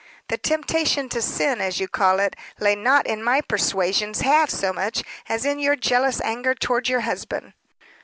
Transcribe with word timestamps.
"The 0.29 0.37
temptation 0.39 1.09
to 1.09 1.21
sin, 1.21 1.61
as 1.61 1.79
you 1.79 1.87
call 1.87 2.19
it, 2.19 2.35
lay 2.59 2.75
not 2.75 3.05
in 3.05 3.21
my 3.23 3.39
persuasions 3.41 4.21
half 4.21 4.49
so 4.49 4.73
much 4.73 5.03
as 5.29 5.45
in 5.45 5.59
your 5.59 5.75
jealous 5.75 6.19
anger 6.21 6.55
toward 6.55 6.89
your 6.89 7.01
husband." 7.01 7.53